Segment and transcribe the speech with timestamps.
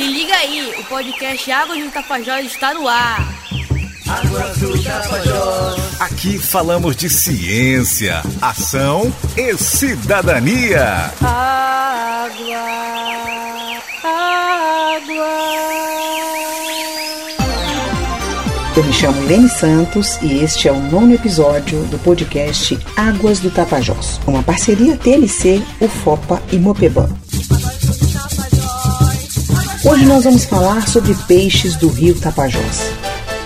[0.00, 3.20] Se liga aí, o podcast Água do Tapajós está no ar.
[4.08, 6.00] Água do Tapajós.
[6.00, 11.12] Aqui falamos de ciência, ação e cidadania.
[11.20, 12.62] Água,
[14.02, 15.40] água.
[18.74, 23.50] Eu me chamo Lene Santos e este é o nono episódio do podcast Águas do
[23.50, 27.10] Tapajós, uma parceria TLC, UFOPA e Mopeban.
[29.90, 32.80] Hoje nós vamos falar sobre peixes do rio Tapajós.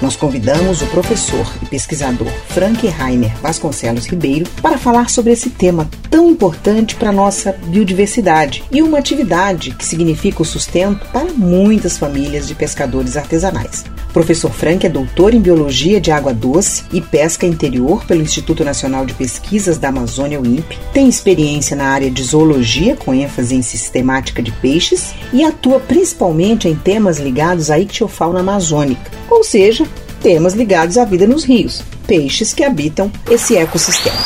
[0.02, 5.88] Nós convidamos o professor e pesquisador Frank Rainer Vasconcelos Ribeiro para falar sobre esse tema
[6.10, 11.96] tão importante para a nossa biodiversidade e uma atividade que significa o sustento para muitas
[11.96, 13.82] famílias de pescadores artesanais.
[14.14, 18.64] O professor Frank é doutor em Biologia de Água Doce e Pesca Interior pelo Instituto
[18.64, 23.62] Nacional de Pesquisas da Amazônia, INPE, tem experiência na área de zoologia, com ênfase em
[23.62, 29.84] sistemática de peixes, e atua principalmente em temas ligados à ictiofauna amazônica, ou seja,
[30.22, 34.16] temas ligados à vida nos rios, peixes que habitam esse ecossistema.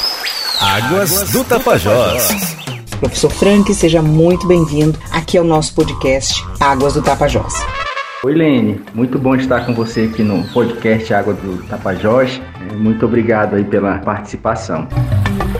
[0.61, 2.29] Águas do Tapajós.
[3.01, 7.55] Professor Frank, seja muito bem-vindo aqui ao nosso podcast Águas do Tapajós.
[8.29, 8.79] Oi, Lene.
[8.93, 12.39] Muito bom estar com você aqui no podcast Água do Tapajós.
[12.77, 14.87] Muito obrigado aí pela participação.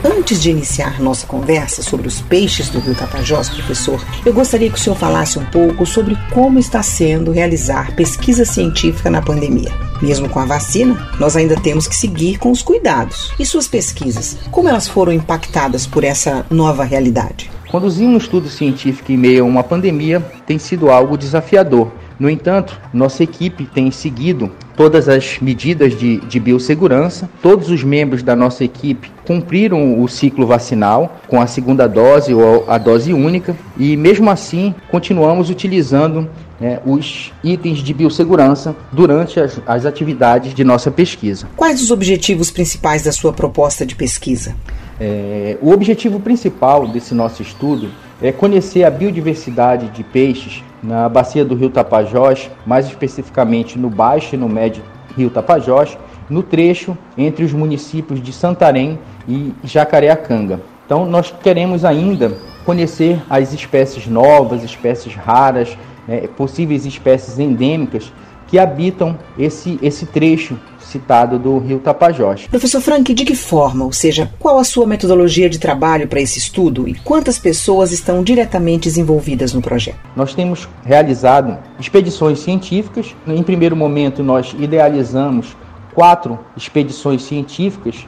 [0.05, 4.75] Antes de iniciar nossa conversa sobre os peixes do Rio Tapajós, professor, eu gostaria que
[4.75, 9.71] o senhor falasse um pouco sobre como está sendo realizar pesquisa científica na pandemia.
[9.99, 13.33] Mesmo com a vacina, nós ainda temos que seguir com os cuidados.
[13.39, 17.49] E suas pesquisas, como elas foram impactadas por essa nova realidade?
[17.71, 21.91] Conduzir um estudo científico em meio a uma pandemia tem sido algo desafiador.
[22.19, 27.29] No entanto, nossa equipe tem seguido todas as medidas de, de, biossegurança.
[27.41, 32.65] Todos os membros da nossa equipe cumpriram o ciclo vacinal com a segunda dose ou
[32.67, 36.27] a dose única e, mesmo assim, continuamos utilizando
[36.59, 41.47] né, os itens de biossegurança durante as, as atividades de nossa pesquisa.
[41.55, 44.55] Quais os objetivos principais da sua proposta de pesquisa?
[44.99, 47.89] É, o objetivo principal desse nosso estudo
[48.21, 54.35] é conhecer a biodiversidade de peixes na bacia do rio Tapajós, mais especificamente no baixo
[54.35, 54.83] e no médio
[55.15, 55.97] rio Tapajós,
[56.29, 60.61] no trecho entre os municípios de Santarém e Jacareacanga.
[60.85, 62.33] Então, nós queremos ainda
[62.65, 68.11] conhecer as espécies novas, espécies raras, né, possíveis espécies endêmicas
[68.47, 70.57] que habitam esse, esse trecho
[70.89, 72.47] citado do Rio Tapajós.
[72.47, 76.39] Professor Frank, de que forma, ou seja, qual a sua metodologia de trabalho para esse
[76.39, 79.97] estudo e quantas pessoas estão diretamente envolvidas no projeto?
[80.15, 83.15] Nós temos realizado expedições científicas.
[83.27, 85.55] Em primeiro momento, nós idealizamos
[85.93, 88.07] quatro expedições científicas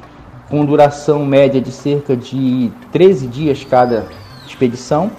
[0.49, 4.07] com duração média de cerca de 13 dias cada
[4.45, 5.11] expedição.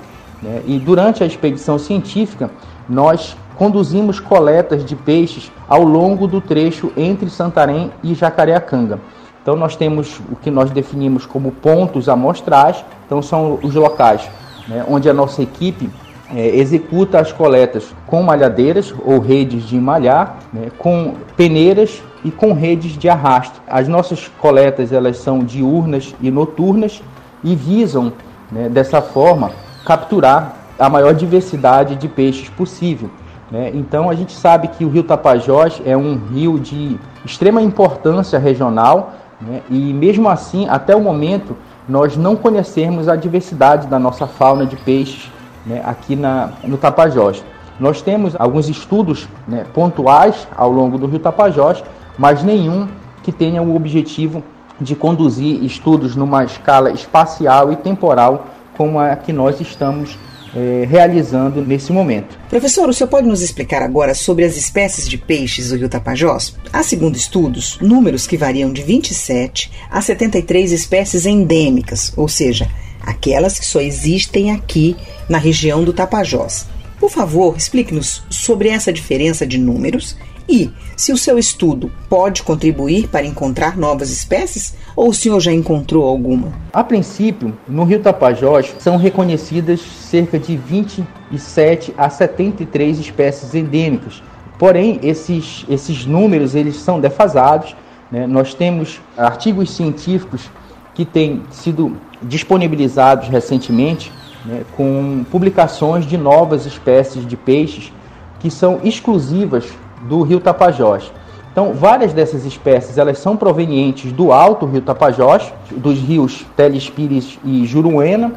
[0.42, 0.62] Né?
[0.66, 2.50] E durante a expedição científica,
[2.88, 8.98] nós conduzimos coletas de peixes ao longo do trecho entre Santarém e Jacareacanga.
[9.42, 14.28] Então nós temos o que nós definimos como pontos amostrais, então são os locais
[14.68, 15.90] né, onde a nossa equipe
[16.34, 22.52] é, executa as coletas com malhadeiras ou redes de malhar, né, com peneiras e com
[22.52, 23.60] redes de arrasto.
[23.66, 27.02] As nossas coletas elas são diurnas e noturnas
[27.42, 28.12] e visam
[28.50, 29.50] né, dessa forma
[29.84, 33.10] capturar a maior diversidade de peixes possível.
[33.52, 33.70] Né?
[33.74, 39.12] Então a gente sabe que o rio Tapajós é um rio de extrema importância regional
[39.38, 39.60] né?
[39.68, 41.54] e mesmo assim, até o momento,
[41.86, 45.30] nós não conhecemos a diversidade da nossa fauna de peixes
[45.66, 45.82] né?
[45.84, 47.44] aqui na, no Tapajós.
[47.78, 51.84] Nós temos alguns estudos né, pontuais ao longo do rio Tapajós,
[52.16, 52.88] mas nenhum
[53.22, 54.42] que tenha o objetivo
[54.80, 58.46] de conduzir estudos numa escala espacial e temporal
[58.78, 60.16] como a que nós estamos
[60.54, 62.38] é, realizando nesse momento.
[62.48, 66.56] Professor, o senhor pode nos explicar agora sobre as espécies de peixes do rio Tapajós?
[66.72, 72.70] Há, segundo estudos, números que variam de 27 a 73 espécies endêmicas, ou seja,
[73.00, 74.96] aquelas que só existem aqui
[75.28, 76.66] na região do Tapajós.
[77.00, 80.16] Por favor, explique-nos sobre essa diferença de números
[80.48, 85.52] e se o seu estudo pode contribuir para encontrar novas espécies ou o senhor já
[85.52, 86.52] encontrou alguma?
[86.72, 94.22] A princípio, no Rio Tapajós são reconhecidas cerca de 27 a 73 espécies endêmicas.
[94.58, 97.74] Porém, esses, esses números eles são defasados.
[98.10, 98.26] Né?
[98.26, 100.50] Nós temos artigos científicos
[100.94, 104.12] que têm sido disponibilizados recentemente
[104.44, 107.92] né, com publicações de novas espécies de peixes
[108.40, 109.64] que são exclusivas
[110.02, 111.12] do rio Tapajós.
[111.52, 117.66] Então, várias dessas espécies elas são provenientes do alto rio Tapajós, dos rios Telespires e
[117.66, 118.32] Juruena,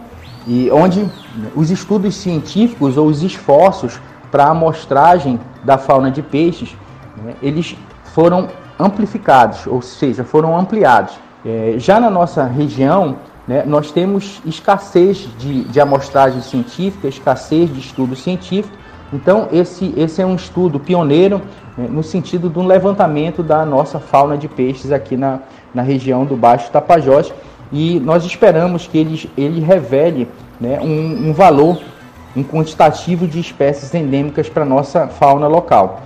[0.48, 1.06] e onde
[1.56, 6.76] os estudos científicos ou os esforços para a amostragem da fauna de peixes,
[7.24, 11.14] né, eles foram amplificados, ou seja, foram ampliados.
[11.46, 13.16] É, já na nossa região,
[13.48, 18.76] né, nós temos escassez de, de amostragem científica, escassez de estudo científico.
[19.16, 21.42] Então, esse, esse é um estudo pioneiro
[21.78, 25.40] né, no sentido do levantamento da nossa fauna de peixes aqui na,
[25.74, 27.34] na região do Baixo Tapajós.
[27.72, 30.28] E nós esperamos que ele, ele revele
[30.60, 31.80] né, um, um valor,
[32.36, 36.02] um quantitativo de espécies endêmicas para a nossa fauna local.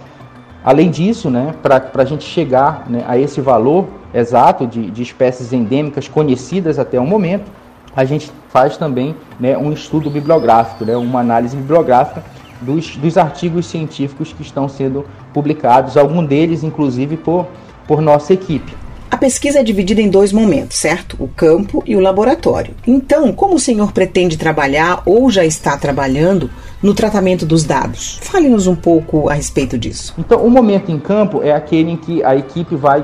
[0.63, 5.51] Além disso, né, para a gente chegar né, a esse valor exato de, de espécies
[5.51, 7.49] endêmicas conhecidas até o momento,
[7.95, 12.23] a gente faz também né, um estudo bibliográfico, né, uma análise bibliográfica
[12.61, 17.47] dos, dos artigos científicos que estão sendo publicados, algum deles, inclusive, por,
[17.87, 18.73] por nossa equipe.
[19.11, 21.17] A pesquisa é dividida em dois momentos, certo?
[21.19, 22.75] O campo e o laboratório.
[22.85, 26.49] Então, como o senhor pretende trabalhar ou já está trabalhando
[26.81, 28.19] no tratamento dos dados?
[28.21, 30.13] Fale-nos um pouco a respeito disso.
[30.17, 33.03] Então, o momento em campo é aquele em que a equipe vai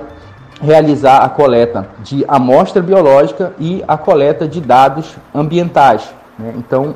[0.61, 6.03] realizar a coleta de amostra biológica e a coleta de dados ambientais.
[6.37, 6.53] Né?
[6.55, 6.95] Então,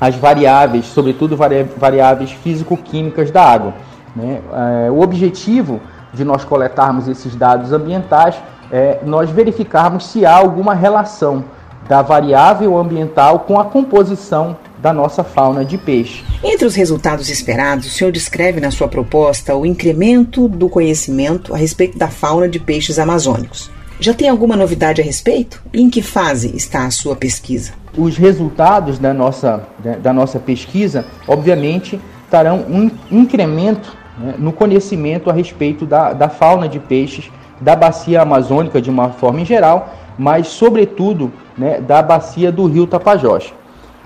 [0.00, 3.74] as variáveis, sobretudo variáveis físico-químicas da água.
[4.14, 4.40] Né?
[4.86, 5.80] É, o objetivo
[6.12, 8.36] de nós coletarmos esses dados ambientais
[8.70, 11.44] é nós verificarmos se há alguma relação
[11.88, 16.22] da variável ambiental com a composição da nossa fauna de peixe.
[16.44, 21.56] Entre os resultados esperados, o senhor descreve na sua proposta o incremento do conhecimento a
[21.56, 23.70] respeito da fauna de peixes amazônicos.
[24.00, 25.60] Já tem alguma novidade a respeito?
[25.72, 27.72] E em que fase está a sua pesquisa?
[27.96, 29.66] Os resultados da nossa,
[30.00, 32.00] da nossa pesquisa, obviamente,
[32.30, 37.28] terão um incremento né, no conhecimento a respeito da, da fauna de peixes
[37.60, 42.86] da bacia amazônica de uma forma em geral, mas, sobretudo, né, da bacia do rio
[42.86, 43.52] Tapajós.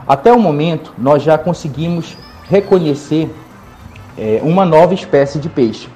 [0.09, 2.17] Até o momento, nós já conseguimos
[2.49, 3.31] reconhecer
[4.17, 5.87] é, uma nova espécie de peixe.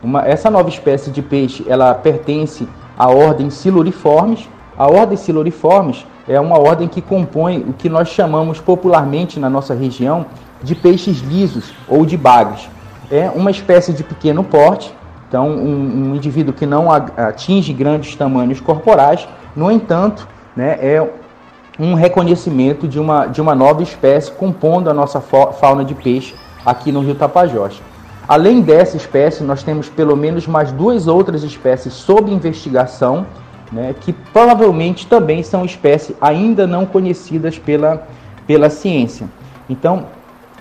[0.00, 2.66] Uma, essa nova espécie de peixe ela pertence
[3.00, 4.46] à ordem Siluriformes.
[4.76, 9.72] A ordem Siluriformes é uma ordem que compõe o que nós chamamos popularmente na nossa
[9.72, 10.26] região
[10.62, 12.68] de peixes lisos ou de bagres.
[13.10, 14.94] É uma espécie de pequeno porte,
[15.26, 19.26] então um, um indivíduo que não atinge grandes tamanhos corporais,
[19.56, 21.10] no entanto, né, é
[21.78, 26.34] um reconhecimento de uma, de uma nova espécie compondo a nossa fauna de peixe
[26.66, 27.80] aqui no Rio Tapajós.
[28.30, 33.26] Além dessa espécie, nós temos pelo menos mais duas outras espécies sob investigação,
[33.72, 38.06] né, que provavelmente também são espécies ainda não conhecidas pela,
[38.46, 39.26] pela ciência.
[39.68, 40.04] Então,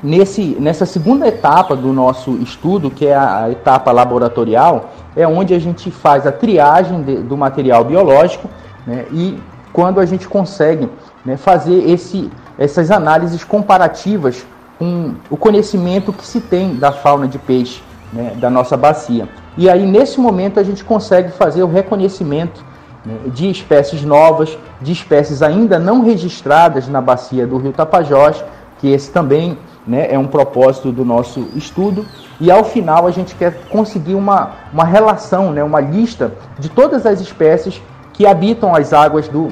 [0.02, 5.60] nesse, nessa segunda etapa do nosso estudo, que é a, etapa laboratorial, é onde a
[5.60, 8.50] gente faz a triagem de, do material biológico
[8.88, 9.38] né, e
[9.72, 10.90] quando a gente consegue
[11.24, 14.44] né, fazer esse, essas análises comparativas
[14.80, 19.28] com o conhecimento que se tem da fauna de peixe né, da nossa bacia.
[19.58, 22.64] E aí, nesse momento, a gente consegue fazer o reconhecimento
[23.06, 28.44] né, de espécies novas, de espécies ainda não registradas na bacia do rio Tapajós,
[28.80, 32.06] que esse também né, é um propósito do nosso estudo.
[32.40, 37.06] E ao final, a gente quer conseguir uma, uma relação, né, uma lista de todas
[37.06, 37.82] as espécies
[38.14, 39.50] que habitam as águas do,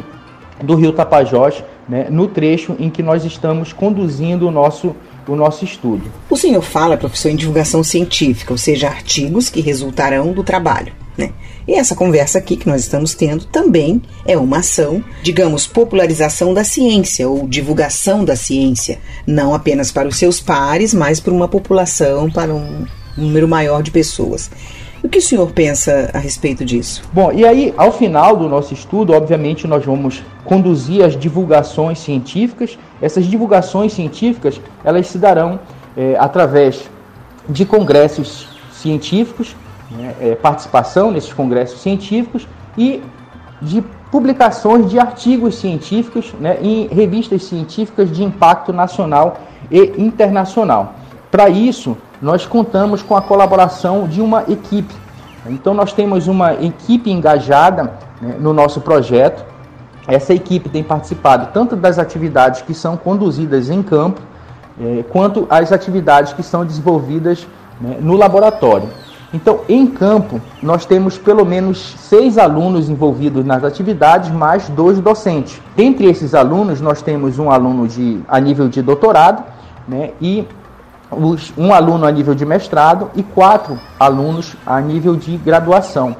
[0.63, 4.95] do rio Tapajós, né, no trecho em que nós estamos conduzindo o nosso,
[5.33, 6.03] o nosso estudo.
[6.29, 10.93] O senhor fala, professor, em divulgação científica, ou seja, artigos que resultarão do trabalho.
[11.17, 11.31] Né?
[11.67, 16.63] E essa conversa aqui que nós estamos tendo também é uma ação, digamos, popularização da
[16.63, 22.29] ciência ou divulgação da ciência, não apenas para os seus pares, mas para uma população,
[22.29, 22.85] para um
[23.17, 24.49] número maior de pessoas.
[25.03, 27.03] O que o senhor pensa a respeito disso?
[27.13, 32.77] Bom, e aí, ao final do nosso estudo, obviamente, nós vamos conduzir as divulgações científicas.
[33.01, 35.59] Essas divulgações científicas, elas se darão
[35.95, 36.89] é, através
[37.47, 39.55] de congressos científicos,
[39.91, 43.01] né, é, participação nesses congressos científicos e
[43.61, 49.39] de publicações de artigos científicos né, em revistas científicas de impacto nacional
[49.71, 50.95] e internacional.
[51.29, 54.93] Para isso, nós contamos com a colaboração de uma equipe.
[55.45, 59.45] Então, nós temos uma equipe engajada né, no nosso projeto.
[60.07, 64.21] Essa equipe tem participado tanto das atividades que são conduzidas em campo,
[64.79, 67.47] eh, quanto as atividades que são desenvolvidas
[67.79, 68.89] né, no laboratório.
[69.33, 75.61] Então, em campo, nós temos pelo menos seis alunos envolvidos nas atividades, mais dois docentes.
[75.75, 79.43] Dentre esses alunos, nós temos um aluno de, a nível de doutorado
[79.85, 80.47] né, e
[81.57, 86.15] um aluno a nível de mestrado e quatro alunos a nível de graduação.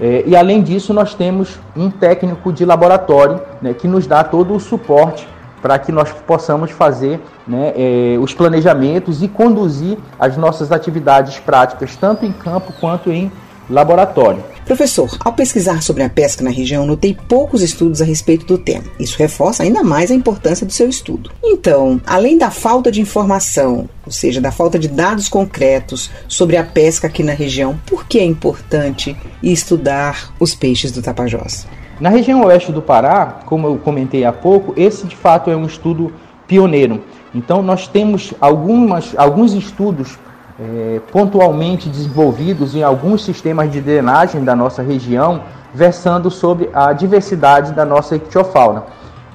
[0.00, 4.54] É, e além disso, nós temos um técnico de laboratório né, que nos dá todo
[4.54, 5.28] o suporte
[5.62, 11.96] para que nós possamos fazer né, é, os planejamentos e conduzir as nossas atividades práticas,
[11.96, 13.30] tanto em campo quanto em
[13.68, 14.42] laboratório.
[14.64, 18.84] Professor, ao pesquisar sobre a pesca na região, notei poucos estudos a respeito do tema.
[18.98, 21.30] Isso reforça ainda mais a importância do seu estudo.
[21.42, 26.64] Então, além da falta de informação, ou seja, da falta de dados concretos sobre a
[26.64, 31.66] pesca aqui na região, por que é importante estudar os peixes do Tapajós?
[32.00, 35.66] Na região oeste do Pará, como eu comentei há pouco, esse de fato é um
[35.66, 36.12] estudo
[36.48, 37.04] pioneiro.
[37.34, 40.18] Então, nós temos algumas, alguns estudos
[40.58, 45.42] é, pontualmente desenvolvidos em alguns sistemas de drenagem da nossa região,
[45.74, 48.84] versando sobre a diversidade da nossa ictiofauna.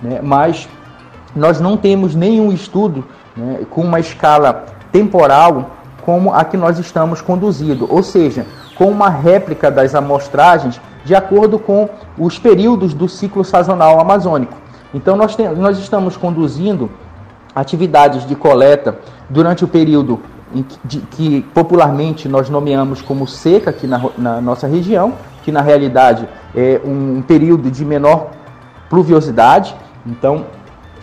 [0.02, 0.20] Né?
[0.24, 0.70] Mas
[1.36, 3.04] nós não temos nenhum estudo
[3.36, 5.72] né, com uma escala temporal
[6.04, 8.46] como a que nós estamos conduzindo, ou seja,
[8.76, 14.54] com uma réplica das amostragens de acordo com os períodos do ciclo sazonal amazônico.
[14.94, 16.90] Então, nós, nós estamos conduzindo
[17.54, 18.98] atividades de coleta
[19.30, 20.20] durante o período
[20.84, 25.14] de, que popularmente nós nomeamos como seca aqui na, na, nossa região,
[25.44, 28.32] que na realidade é um período de menor
[28.90, 29.76] pluviosidade,
[30.06, 30.46] então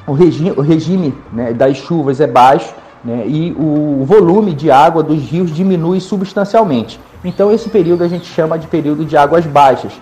[0.06, 2.74] o, regi o regime né, das chuvas é baixo
[3.04, 6.98] né, e o volume de água dos rios diminui substancialmente.
[7.24, 9.92] Então esse período a gente chama de período de águas baixas.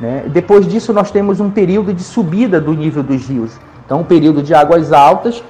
[0.00, 0.24] Né?
[0.28, 3.52] Depois disso nós temos um período de subida do nível dos rios.
[3.84, 5.42] Então um período de águas altas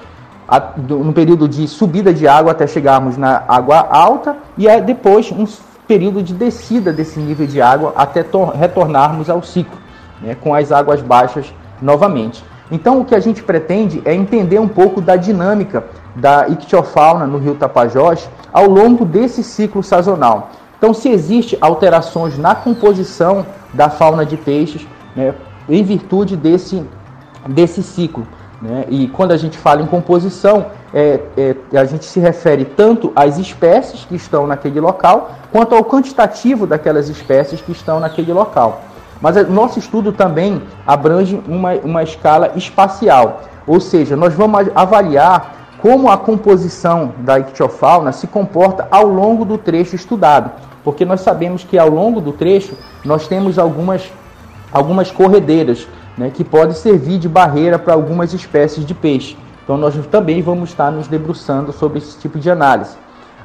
[0.77, 5.45] no período de subida de água até chegarmos na água alta e é depois um
[5.87, 9.77] período de descida desse nível de água até retornarmos ao ciclo,
[10.21, 12.43] né, com as águas baixas novamente.
[12.71, 15.83] Então o que a gente pretende é entender um pouco da dinâmica
[16.15, 20.51] da ictiofauna no rio Tapajós ao longo desse ciclo sazonal.
[20.77, 25.33] Então se existe alterações na composição da fauna de peixes né,
[25.69, 26.83] em virtude desse,
[27.47, 28.27] desse ciclo.
[28.63, 28.85] Né?
[28.87, 33.37] E quando a gente fala em composição, é, é, a gente se refere tanto às
[33.37, 38.81] espécies que estão naquele local, quanto ao quantitativo daquelas espécies que estão naquele local.
[39.19, 45.55] Mas o nosso estudo também abrange uma, uma escala espacial, ou seja, nós vamos avaliar
[45.81, 50.51] como a composição da ictiofauna se comporta ao longo do trecho estudado,
[50.85, 54.09] porque nós sabemos que ao longo do trecho nós temos algumas,
[54.71, 55.85] algumas corredeiras
[56.17, 59.37] né, que pode servir de barreira para algumas espécies de peixe.
[59.63, 62.95] Então nós também vamos estar nos debruçando sobre esse tipo de análise.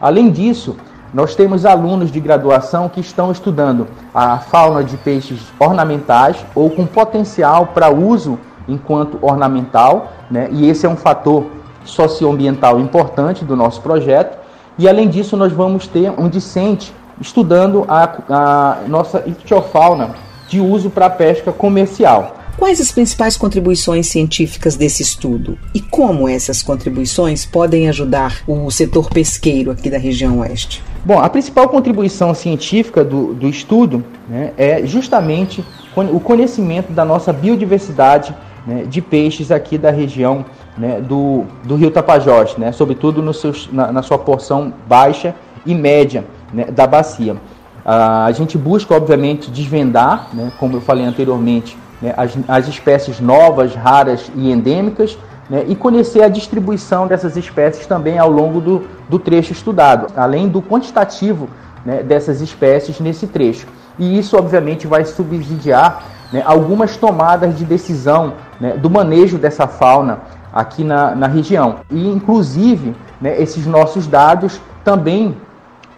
[0.01, 0.77] Além disso,
[1.13, 6.87] nós temos alunos de graduação que estão estudando a fauna de peixes ornamentais ou com
[6.87, 10.49] potencial para uso enquanto ornamental, né?
[10.51, 11.47] e esse é um fator
[11.85, 14.37] socioambiental importante do nosso projeto.
[14.79, 20.11] E além disso, nós vamos ter um discente estudando a, a nossa ictiofauna
[20.47, 22.38] de uso para pesca comercial.
[22.59, 29.09] Quais as principais contribuições científicas desse estudo e como essas contribuições podem ajudar o setor
[29.09, 30.83] pesqueiro aqui da região oeste?
[31.05, 35.65] Bom, a principal contribuição científica do, do estudo né, é justamente
[36.13, 38.35] o conhecimento da nossa biodiversidade
[38.67, 40.45] né, de peixes aqui da região
[40.77, 45.33] né, do, do Rio Tapajós, né, sobretudo no seu, na, na, sua porção baixa
[45.65, 47.37] e média né, da bacia.
[47.85, 53.21] Ah, a gente busca, obviamente, desvendar, né, como eu falei anteriormente, né, as, as espécies
[53.21, 58.87] novas, raras e endêmicas, né, e conhecer a distribuição dessas espécies também ao longo do,
[59.09, 61.49] do trecho estudado, além do quantitativo
[61.85, 63.67] né, dessas espécies nesse trecho.
[63.99, 70.21] E isso, obviamente, vai subsidiar né, algumas tomadas de decisão né, do manejo dessa fauna
[70.53, 71.77] aqui na, na região.
[71.91, 75.37] E, inclusive, né, esses nossos dados também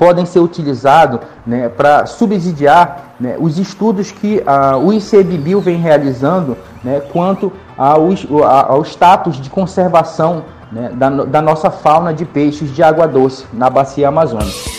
[0.00, 6.56] podem ser utilizados né, para subsidiar né, os estudos que a, o ICBio vem realizando
[6.82, 8.08] né, quanto ao,
[8.66, 10.42] ao status de conservação
[10.72, 14.70] né, da, da nossa fauna de peixes de água doce na bacia amazônica.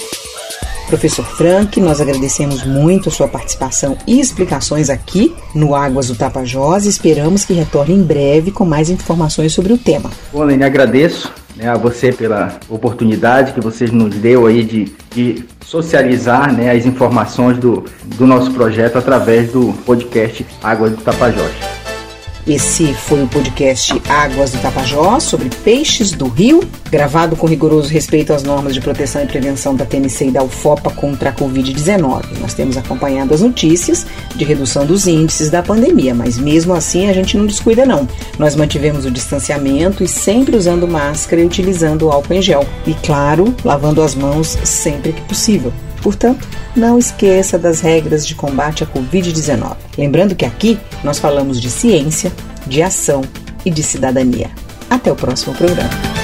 [0.87, 6.85] Professor Frank, nós agradecemos muito a sua participação e explicações aqui no Águas do Tapajós
[6.85, 10.09] e esperamos que retorne em breve com mais informações sobre o tema.
[10.33, 15.45] Bom, Lene, agradeço né, a você pela oportunidade que você nos deu aí de, de
[15.63, 17.85] socializar né, as informações do,
[18.17, 21.70] do nosso projeto através do podcast Águas do Tapajós.
[22.47, 28.33] Esse foi o podcast Águas do Tapajós sobre peixes do rio, gravado com rigoroso respeito
[28.33, 32.39] às normas de proteção e prevenção da TNC e da UFOPA contra a Covid-19.
[32.39, 37.13] Nós temos acompanhado as notícias de redução dos índices da pandemia, mas mesmo assim a
[37.13, 38.07] gente não descuida não.
[38.39, 42.65] Nós mantivemos o distanciamento e sempre usando máscara e utilizando álcool em gel.
[42.87, 45.71] E claro, lavando as mãos sempre que possível.
[46.01, 49.75] Portanto, não esqueça das regras de combate à Covid-19.
[49.97, 52.31] Lembrando que aqui nós falamos de ciência,
[52.65, 53.21] de ação
[53.65, 54.49] e de cidadania.
[54.89, 56.20] Até o próximo programa.